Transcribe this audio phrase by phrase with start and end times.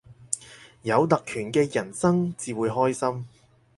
[0.81, 3.27] 有特權嘅人生至會開心